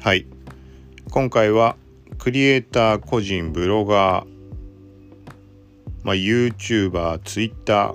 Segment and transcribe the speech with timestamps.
[0.00, 0.26] はい。
[1.10, 1.74] 今回は
[2.18, 4.26] クリエイター個人ブロガー、
[6.04, 7.92] まあ、YouTuber、Twitter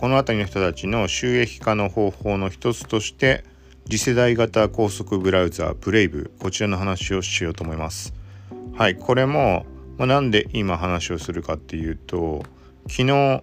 [0.00, 3.44] この辺りの人たちの収益化の方法の一つとして
[3.84, 8.14] 次世代型高速ブラウザブレイブこちらの話をしようと思います。
[8.74, 8.96] はい。
[8.96, 9.66] これも、
[9.98, 12.44] まあ、なんで今話をするかっていうと
[12.88, 13.42] 昨日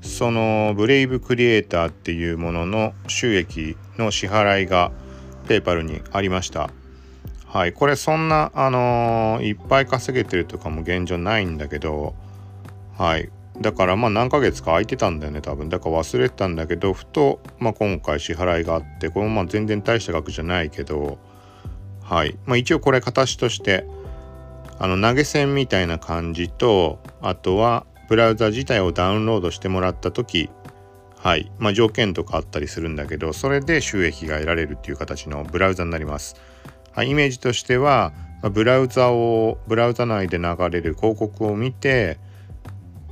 [0.00, 4.90] そのブレイブクリエイターっていうものの収益の支払いが
[5.46, 6.70] ペーパルにありました。
[7.56, 12.14] はいこれそんなあのー、いっぱい稼げてるとかも現状ないんだけど
[12.98, 13.30] はい
[13.62, 21.16] だからまあ何ヶ月か空いてたんだよね多分だから忘れてたんだけどふと、まあ、今回支払いがあってこれもまあ全然大した額じゃないけど
[22.02, 23.86] はいまあ一応これ形として
[24.78, 30.50] あの投げ銭みたいな感じとあとはブラウザ自体をダウンロードしてもらった時
[31.16, 36.36] はいまあ条件とかあったりするんだけどそれで収益が得られるっていう形のブラウザになります。
[37.04, 38.12] イメージとしては
[38.52, 42.18] ブラウザをブラウザ内で流れる広告を見て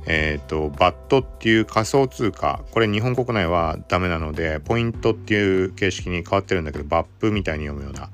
[0.07, 8.09] えっ、ー、とバットっていう仮想通貨これ日本国内はダメなのでポイントっていう形式に変わってるんだけどバップみたいに読むような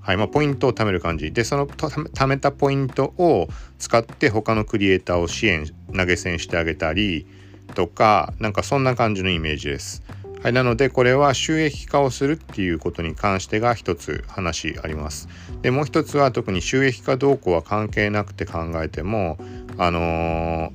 [0.00, 7.26] はいまあ、ポイントを貯める感じでその貯めたポイントを使って他のクリエイターを支援投げ銭してあげたり
[7.74, 10.02] とかなんかそんな感じのイメージです。
[10.42, 15.28] はい、なのでこれは収益化をするっていうことに関してが一つ話あります。
[15.60, 19.38] でもう一つは特に収益化動向は関係なくて考えても
[19.76, 20.70] あのー、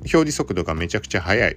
[0.00, 1.56] 表示速度がめちゃくちゃ速い。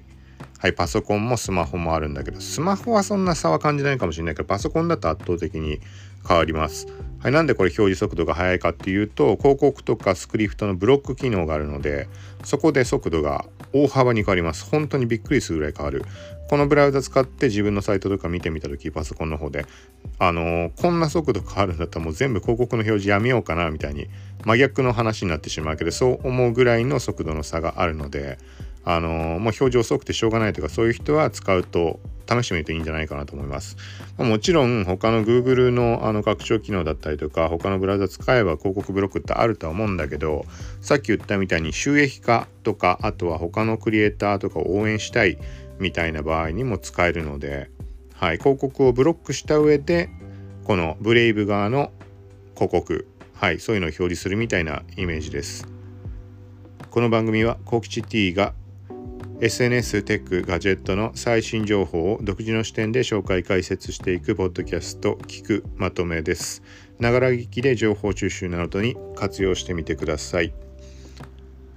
[0.60, 5.80] はい、パソコンもスマホもあるんだけど、スマホはそんな差は感じないかもしれないけど、パソコンだと圧倒的に
[6.28, 6.86] 変わります。
[7.22, 12.08] はい、なんでこれ表示速度が速いかっていうと広告とかスクリプトのブロック機能があるので
[12.44, 14.69] そこで速度が大幅に変わります。
[14.69, 16.03] 本当にびっくりするぐらい変わる。
[16.49, 19.66] このブラウザ使って自分のサイトとか見てみた時パソコンの方で
[20.19, 24.09] あのー、こんな速度変わるんだったらもう全部広告の表示やめようかなみたいに
[24.44, 28.37] 真逆の話になってしまうけどそう思うぐらいの速度の差があるので
[28.83, 31.99] あの、もう表示遅くてしょうがないとかそういう人は使うと
[32.39, 33.75] 試してみるといいんじゃないかなと思います。
[34.17, 40.45] もちろん他の Google のあの拡張機能だったりとか他のブラウザ使えば広告ブロックってあるとは思うんだけど
[40.80, 45.37] さっき言ったみたいに収益化とかあとは他のクリエイターとかを応援したい
[45.80, 47.69] みたいな場合にも使えるので、
[48.13, 50.09] はい、広告をブロックした上で
[50.63, 51.92] このブレイブ側の
[52.53, 55.67] 広告、はい、そういうのを表示するみたいなイメージです。
[56.92, 58.53] この番組はコキチ T が
[59.42, 66.62] SNS テックガジェットの最新情報を独自の視点で紹介解説していくポッドキャスト聞くまとめです。
[67.00, 70.54] ながら聞きで情報収集などに活用してみてください。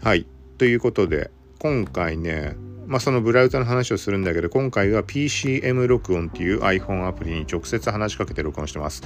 [0.03, 0.27] はい。
[0.59, 2.55] ということで今回ね
[2.87, 9.03] まあそのブラウザの話をするんだけど今回は PCM 録音っていう iPhone アプリに直接話しかけて録音してます。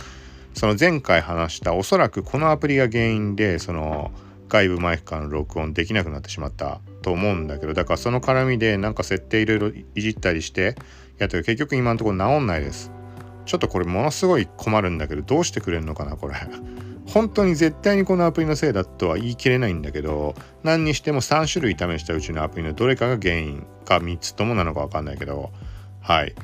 [0.55, 4.11] その前回話したおそらくこのアプリが原因でその
[4.49, 10.77] 外部マイクからの録音できなくなってしまったと思うんだけどだからその絡みでなんか設定いろいろいじったりして
[11.19, 12.93] やってる結局今のところ治んないです
[13.47, 16.35] ちょっとこれものすごい困るんだけどどうしてくれるのかなこれ
[17.07, 25.51] 本当に絶対にこのアプリのせいだとは言い切れないんだけど何にしても3種類試したうちのアプリのどれかが原因か3つともなのか分かんないけど
[26.03, 26.35] はい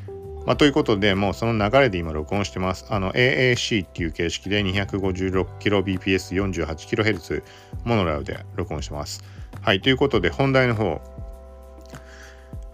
[0.46, 2.84] まあ、ということで、もうその流れで今録音してます。
[2.90, 7.42] あの AAC っていう形式で 256kbps48kHz
[7.84, 9.24] モノラルで録音してます。
[9.64, 11.00] はい、ということで本題の方。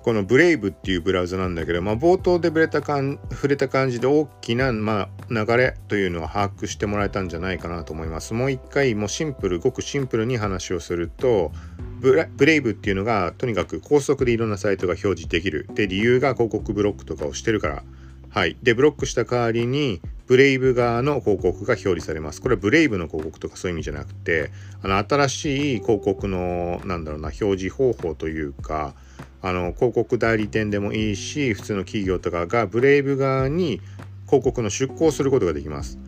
[0.03, 8.35] このブレイブっていうブラウザなんだけど、まあ、冒頭で触れたかん触れた感じで大きな、まあ、流れというのを把握してもらえたんじゃないかなと思います。
[8.35, 11.53] もう一回もうシンプルごくシンプルに話をすると
[12.01, 15.69] ブレイブっていうのがとにかく高速でいろんなサイトが表示できる。
[15.73, 17.85] で理由が広告ブロックとかをしてるから。
[18.31, 18.57] はい。
[18.65, 22.41] でブロックした代わりにブレイブ側の広告が表示されます。
[22.41, 28.95] これはブレイブの広告とかそういう意味じゃなくてあの新しい広告のなんだろうな表示方法というか
[29.43, 33.81] あの広告代理店でもいいし普通の企業とかがブレイブ側に
[34.27, 35.99] 広告の出稿することができます。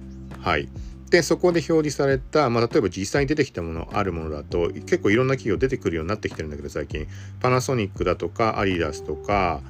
[0.40, 0.68] はい。
[1.10, 7.08] でそこで表示された、まあ、例えば実際に出てきたものあるものだと結構いろんな企業出てくるようになってきてるんだけど最近
[7.40, 9.62] パナソニックだとかアリダスとか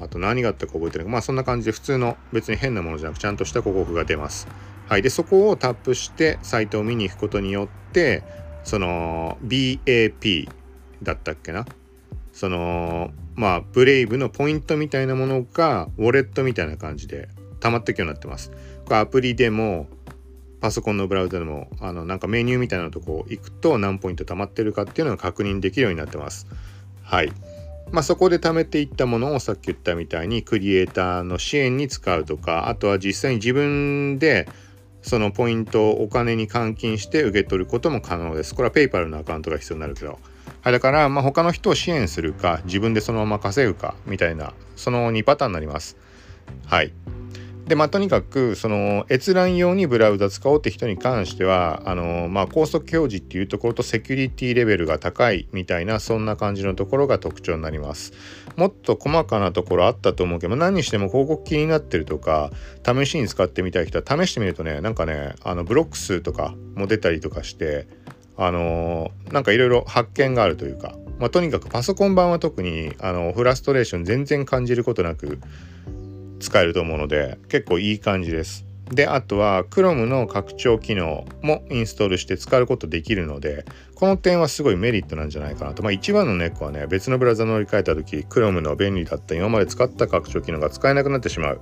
[0.00, 4.48] あと何があったか覚えてないまあそんな感じで普通の別に変なものじゃなくちゃんとした広告が出ます。
[4.88, 8.22] はい、でそこをタップしてサイトを見に行くことによって
[8.64, 10.48] その BAP
[11.02, 11.66] だったっけな？
[12.32, 17.28] そのまあブレイブのポイントみたいなものがウォレットみたいな感じで
[17.60, 18.50] 溜まっていくようになってます。
[18.84, 19.88] これアプリでも
[20.60, 26.46] パソコンのブラウザでもあのなんかメニューみたいなとこ行くと何ポイント貯まってるかっていうのが確認できるようになってます。
[27.02, 27.32] はい。
[27.90, 34.48] まあ、そこで貯めていったものをさっき言ったみたいにクリエイターの支援に使うとかあとは実際に自分で
[35.02, 38.54] そのポイントをお金に換金して受け取ることも可能です。
[38.54, 40.18] これは PayPal のアカウントが必要になるけど。
[40.60, 45.96] はい、だから、まあ、他の人を支援するか、自分でそのまま稼ぐか、みたいな、その2パターンになります。
[46.66, 46.92] はい。
[47.68, 58.14] でまあとにかくその閲覧用にブラウザ使おうって人に関してはあのまあ高速表示っていうところとセキュリティレベルが高いみたいなそんな感じのところが特徴になります。
[58.56, 62.50] もっと細かなところあったと思うけど何にしても広告気になってるとか
[62.84, 67.86] 試しに使ってみたい人は試してみるとねなんかねあのブロック数とかも出たりとかして
[68.36, 75.40] あのなんかいろいろ発見があるというかまあ、とにかくパソコン版は特にあのフラストレーション全然感じることなく
[76.40, 78.64] 使えると思うので結構いい感じです。
[78.90, 85.82] であとは Chrome の拡張機能もインストールして使うことできるのでこの点はすごいメリットなんじゃないかなと。
[85.82, 91.60] まあ一番のネックはね別のブラウザ乗り換えた時 Chrome の便利だった今まで使った拡張機能が使えなくなってしまう。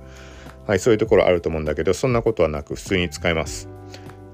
[0.65, 3.69] はいそういうところあると思うんだけどそんなことはなく普通に使えます。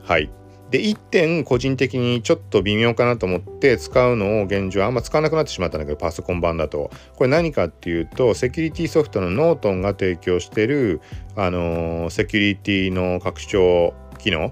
[0.04, 0.31] はい。
[0.73, 6.89] で1点個人的にちょっと微妙かなと思って使うのを現状あんま使わなくなってしまったんだけどパソコン版だと。
[7.15, 10.99] これ何かっていうとセキュリティソフトのノートンが提供してる
[11.35, 14.51] あのー、セキュリティの拡張機能。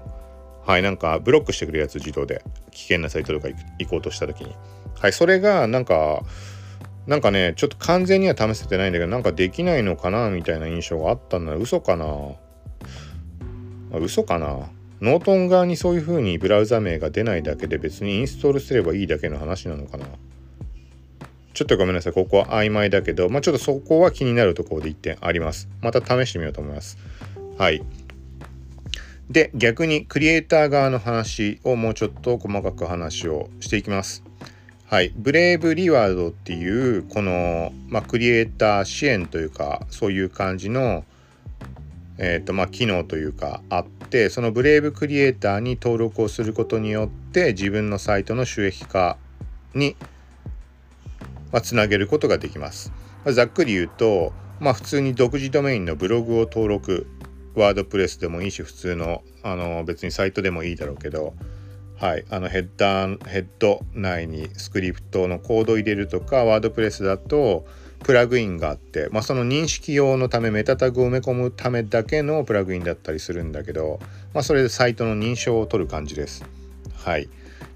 [0.64, 3.48] はいなんかブロックしてくるやつ自動で危険なサイトとか
[3.80, 4.54] 行こうとした時に。
[5.00, 6.22] はいそれがなんか
[7.08, 11.56] なんかねちょっと完全には試せてないんだけどなんかできないのかなみたいな印象があったんだ。
[11.56, 12.06] 嘘かな？
[13.98, 14.70] 嘘かな？
[15.02, 20.06] ノートン側にそういう風にブラウザ名が出ないだけで別にインストールすればいいだけの話なのかな。
[21.54, 25.68] ちょっとごめんなさいここは曖昧だけどまあちょっとそこは気になるところで1点あります。
[25.80, 26.98] また試してみようと思います。
[27.58, 27.82] はい。
[29.28, 34.22] で逆にクリエイター側の話をもうちょっと細かく話をしていきます。
[34.86, 41.04] はい、ブレイブリワードっていうこの、まあ、クリエイター支援というかそういう感じの、
[42.18, 49.16] えーとまあ、機能というかあってそのブレイブクリエイターに登録をすることによって自分のサイトの収益化
[49.74, 49.96] に、
[51.50, 52.92] まあ、つなげることができます。
[53.24, 57.06] まあ、ざっくり言うと、まあ、普通に独自ドメインのブログを登録
[57.54, 61.34] ワードプレスでもいいし普通のあの別にサイトでもいいだろうけど、
[61.98, 67.66] はい、あのヘッダーヘッド内にスクリプトのコードを入れるとかワードプレスだと
[68.02, 74.00] プラグインがあって、まあ、その認識用のためメタタグを埋め込むためだけのプラグインだったりするんだけど、
[74.34, 76.44] まあ、それでサイトの認証を取る感じです。
[76.94, 77.28] はい。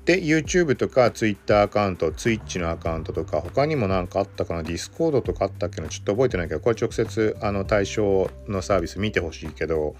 [0.04, 5.88] で YouTube とか Twitter アカウント Twitch のアカウントとか他にも何かあったかな？Discord とかあったっけな？
[5.88, 9.96] ちょっと覚えてないけどこれ直接あの対象のサービス見てほしいけど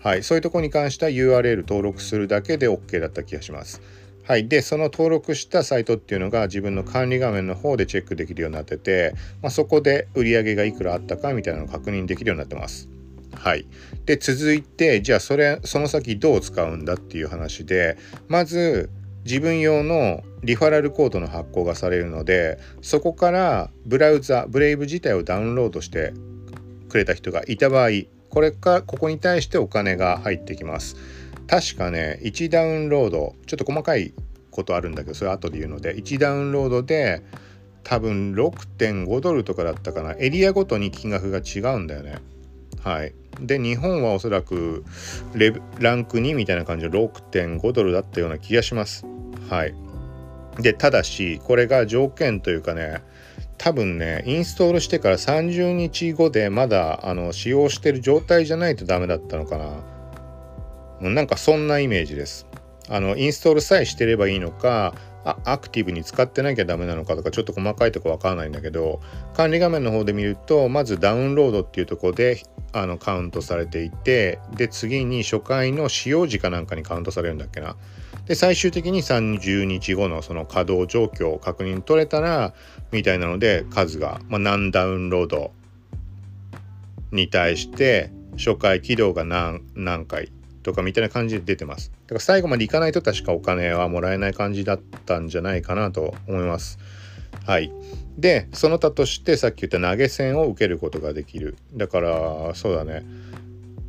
[0.00, 3.80] はいそういうとこに関しては URL 登録するだけで OK だった気がします。
[4.24, 4.48] はい。
[4.48, 12.88] で、その登録したサイトっていうのが自分の管理画面の方でチェックできるようになってて、まあ、そこで売り上げがいくらあったかみたいなのを確認できるようになってます。
[13.34, 13.66] はい。
[14.06, 17.98] で、続いて、じゃあそれ、その先どう使うんだっていう話で、
[18.28, 18.88] まず、
[19.26, 26.14] 自分用のリファラルコードの発行がされるので、そこからブラウザ、ブレイブ自体をダウンロードして
[26.88, 27.90] くれた人がいた場合、
[28.30, 30.96] これか、ここに対してお金が入ってきます。
[31.46, 34.14] 確かね1ダウンロードちょっと細かい
[34.50, 37.22] ことあるんだけどそれ後で言うので1ダウンロードで
[37.84, 40.14] 多分6.5ドルとかだったかな。
[40.18, 42.16] エリアごとに金額が違うんだよね。
[42.82, 43.14] はい。
[43.40, 44.84] で日本はおそらく
[45.34, 49.04] レランク2みたいな感じで6.5ドルだったような気がします。
[49.48, 49.74] はい。
[50.58, 53.02] でただしこれが条件というかね
[53.58, 59.93] 多分ねインストールしてから30日後でまだあの使用してる状態じゃないとダメだったのかな。
[61.00, 62.46] なんかそんなイメージです。
[62.88, 69.00] あのインストールさえしてればいいのかあアクティブに使ってなきゃダメなのかとかちょっと細かいとこわからないんだけど
[69.34, 77.76] 管理画面の方で見るとまずダウンロードっていうとこであのカウントされていてで次に初回の使用時かなんかにカウントされるんだっけな
[78.26, 82.52] で最終的に30日後のその稼働状況を確認取れたら
[82.92, 85.52] みたいなので数が、まあ、何ダウンロード
[87.12, 90.32] に対して初回起動が何何回
[90.64, 91.92] とかみたいな感じで出てます。
[92.06, 96.78] だから最後までいかないと確かお金はもらえない感じだったんじゃないかなと思います。
[97.46, 97.70] はい。
[98.18, 101.56] で、その他としてさっき言った投げ銭を受けることができる。
[101.74, 103.04] だから、そうだね。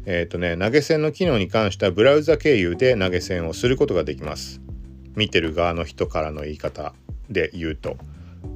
[0.05, 4.62] えっ、ー、とね、投げ銭の機能に関してはブラウザ経由で投げ銭をすることができます。
[5.15, 6.94] 見てる側の人からの言い方
[7.29, 7.98] で言うと。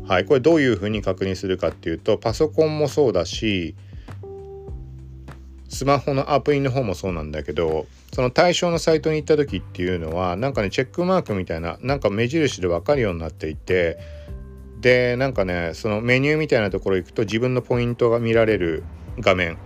[0.08, 0.26] はい。
[0.26, 3.76] これどういうふうに確認するかっていうと、パソコンもそうだし、
[5.70, 14.00] スマホのアプリの方もそうなんだけどその対象のサイトに行った時っていうのはなんかねチェックマークみたいななんか目印で分かるようになっていて
[14.82, 18.84] でなんかねそのメニューみたいなところ行くと自分のポイントが見られる
[19.20, 19.58] 画面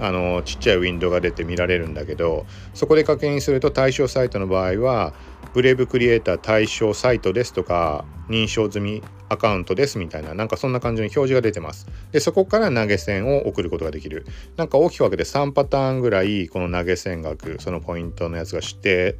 [0.00, 5.12] あのちっちゃいウィンドウが出て見られるんだけどそこで確認すると対象サイトの場合は
[5.54, 11.86] ブレイブクリエイター対象サイトですとか認証済みアカウントですみたいななんかそんな感じの表示が出てます。
[12.12, 14.26] でそこから投げ銭を送ることができる。
[14.56, 19.16] なんか大きく分けて3パターンぐらいこの投げ銭額そのポイントのやつがして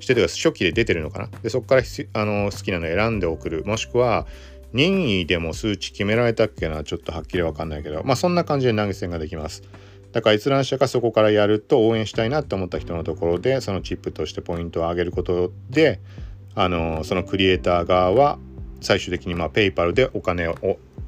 [0.00, 1.28] してというか初期で出てるのかな。
[1.42, 1.82] でそこから
[2.14, 3.64] あの好きなの選んで送る。
[3.64, 4.26] もしくは
[4.72, 6.82] 任意でも数値決められたっけな？
[6.82, 8.02] ちょっとはっきりわかんないけど。
[8.04, 9.62] まあそんな感じで投げ銭ができます。
[10.14, 16.00] だから閲覧者がそこからやると応援したいなって思った人のところでそのチップとしてポイントを上げることで
[16.54, 18.38] あのそのクリエイター側は
[18.80, 20.54] 最終的にまあペイパルでお金を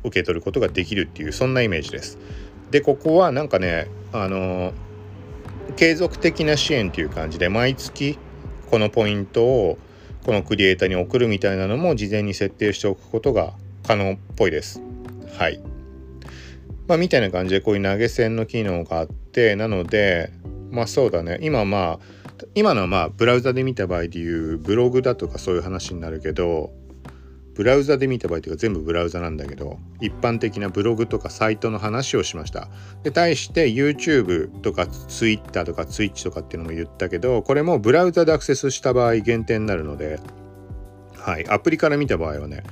[0.02, 2.18] 受け取ることができるっていうそんなイメージです。
[2.72, 4.72] でここはなんかねあの
[5.76, 8.18] 継続的な支援っていう感じで毎月
[8.72, 9.78] このポイントを
[10.25, 13.52] このクリエイターに送るみたいなのも事前に設定しておくことが
[13.86, 14.80] 可能っぽいです。
[15.38, 15.75] はい。
[16.88, 20.30] まあ、みたいな感じでこういう投げ銭の機能があってなので
[20.70, 21.38] まあそうだね。
[21.42, 22.16] 今まあ
[22.54, 26.70] 今のはまあブラウザで見た場合でいうブログだとかそういう話になるけど
[27.54, 32.68] ブラウザで見た場合というか全部ブラウザなんだけど一般的なブログとかサイトの話をしました。
[33.02, 40.20] で対して YouTube とか Twitter とか Twitch とかっていうのも言ったけどこれもブラウザでアクセスした場合限定になるので
[41.18, 41.48] はい。
[41.48, 42.62] アプリから見た場合はね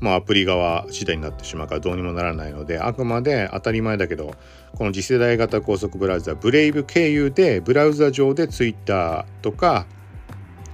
[0.00, 4.34] もうアプリ側次第になってしまうからどうにもならないのであくまで当たり前だけど
[4.74, 9.86] この次世代型高速ブラウザブレイブ経由でブラウザ上で Twitter とか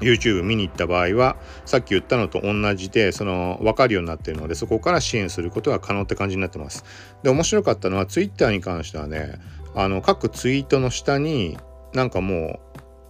[0.00, 6.84] YouTube 見に行った場合はさっき言ったのと同じでその分かるようになってるのでそこから支援することが可能って感じになってます。
[7.22, 9.38] で面白かったのは Twitter に関してはね
[9.74, 11.56] あの各ツイートの下に
[11.94, 12.60] なんかも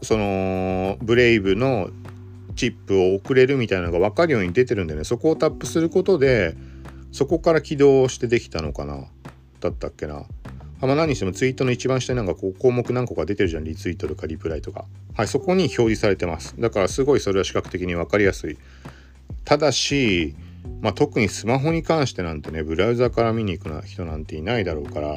[0.00, 1.90] うそのブレイブの
[2.56, 5.04] チップを送れるみたいなのが分かるように出てるんでね。
[5.04, 6.56] そこをタップすることで
[7.12, 9.04] そこから起動してできたのかな。
[9.60, 10.24] だったっけな。
[10.80, 13.64] あまあ、何にしてもツイートの一番下になんかこう項目何個か出てるじゃん。
[13.64, 14.84] リツイートとかリプライとか。
[15.14, 16.54] はいそこに表示されてます。
[16.58, 18.58] だからすごいそれは視覚的に分かりやすい。
[19.44, 20.34] ただし
[20.80, 25.08] まあ、特にスマホに関してなんてねブラウザから見に行くな人なんていないだろうから。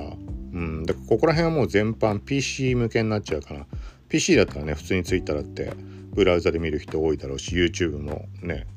[0.51, 3.65] うんだからここら辺はもう全般 PC 向けになっちゃうかな。
[4.07, 5.73] PC だったらね普通に Twitter だって。
[6.19, 8.67] ブラウザで見る人多いだろうし YouTube もね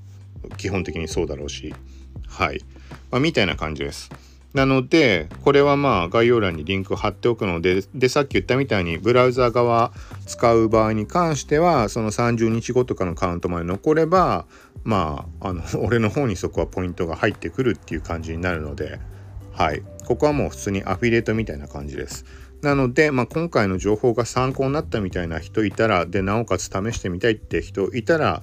[0.58, 1.74] 基本的にそうだろうし
[2.28, 2.60] はい、
[3.10, 4.10] まあ、みたいな感じです。
[4.54, 9.92] なのでこれはまあ概要欄にリンク貼っておくのででさっき言ったみたいにブラウザ側
[10.24, 14.46] 使う場合に関してはその30日後とかのカウントまで残れば
[14.84, 19.00] まああの 俺の方にそこはポイントが入ってくるっていう感じになるので
[19.50, 19.82] はい。
[20.06, 22.24] ここはもう普通にアフィリエイトみたいな感じです。
[22.62, 28.42] なので、まあ、今回の情報が参考になったみたいな人いたらでなおかつ試してみたいって人いたら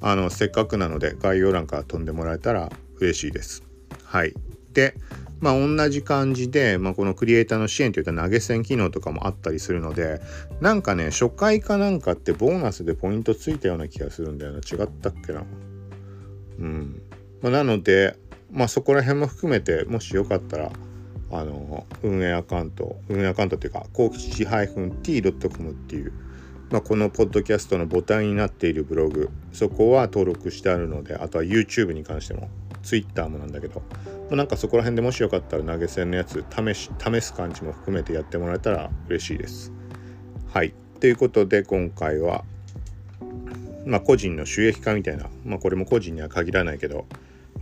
[0.00, 3.62] あのせっかくなので概要欄から飛んでもらえたら嬉しいです。
[4.04, 4.34] はい。
[4.72, 4.94] で
[5.40, 10.20] まあ同じ感じで、まあ、このクリエイターの支援といった投げ銭機能とかもあったりするので
[10.60, 15.44] なんかね初回かなんかってボーナスでポイントついたような気がするんだよな違ったっけな
[16.58, 17.02] うん、
[17.42, 18.16] まあ、なので
[18.50, 20.72] まあそこら辺も含めてもしよかったら
[21.32, 26.12] あの運営アカウント運営アカウントっていうか幸吉 -t.com っていう、
[26.70, 32.48] まあ、このポッドキャストのボタンになっているブログそこは登録してあるのであとは YouTube に関しても
[32.82, 33.82] Twitter もなんだけど
[34.32, 39.72] ま、なんかそこら辺でもしよかったら投げ銭のやつ試し試す感じも含めてやってもらえたら嬉しいです。
[40.52, 40.72] はい。
[41.00, 42.42] ということで今回は
[43.84, 47.04] まあ個人の収益化みたいなまあこれも個人には限らないけど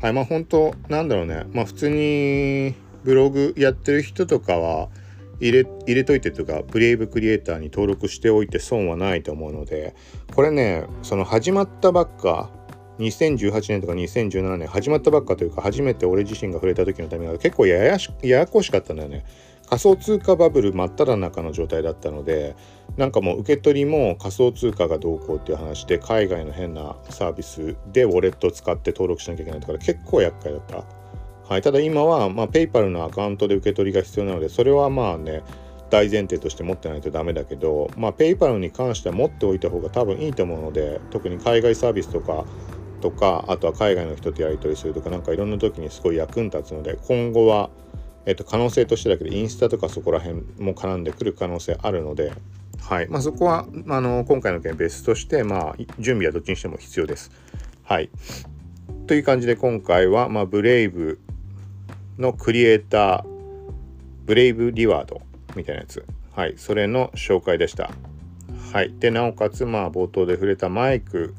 [0.01, 4.89] はいまあ本当なんだろうねまあ普通にブログやってる人とかは
[5.41, 9.95] 入れ入れといてというかブレイブクリエイターに登録しておいて損はないと思うので
[10.35, 12.51] これねその始まったばっか
[12.99, 19.25] 2018年とか2017年始まったばっかというか初めて俺自身が触れた時のためが結構ややややこしかったんだよね。
[19.67, 22.57] 仮想通貨バブル真っ只中の状態だったので
[22.97, 31.00] なんかもう受け取りも仮想通貨がどうこうっていう話で海外の変なサービスでウォレットを使って登録しなきゃいけないから結構厄介だった。
[31.51, 35.43] はい、ただ今は、まあ、ペイパルのアカウントで受け取りが必要なのでそれはまあね
[35.91, 42.45] 大前提として持ってないとダメだけど、まあ、ペイパルに関しては持っておいた方が多分いいと思うので特に海外サービスとか
[43.01, 47.71] とかあとは海外の人とやり取りするとか何かいろんな時にすごい役に立つので今後は、
[48.27, 52.33] えっと、可能性としてだけどインスタとかそこら辺も絡んでくる可能性あるので、
[52.81, 57.33] はいまあ、そこはあの今回の件別として、まあ、準備はどっちにしても必要です。
[57.83, 58.09] はい、
[59.09, 61.19] という感じで今回は、まあ、ブレイブ
[62.21, 63.25] のクリエイター
[64.27, 65.23] ブレイブリワード
[65.57, 66.05] みたいなやつ
[66.37, 67.91] はいそれの紹介でした
[68.73, 71.35] はいでなおかつまあ冒頭で触れたマイク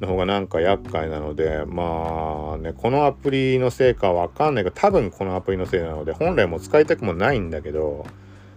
[0.00, 8.06] の方がなんか厄介なのでまあねこのアプリのせいかわかんないけど多分このアプリのせいなので本来も使いたくもないんだけど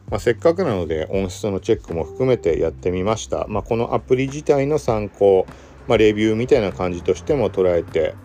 [0.10, 3.46] まあ、せっかくなので音質のチェックも含めてやってみました。
[3.48, 5.46] まあ、このアプリ自体の参考、
[5.88, 8.16] まあ、レビューみたいな感じとしても捉えて、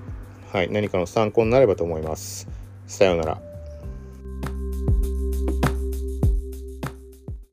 [0.51, 2.49] はい、何かの参考になればと思います。
[2.87, 3.54] さようなら。